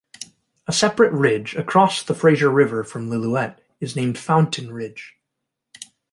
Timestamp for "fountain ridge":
4.17-5.13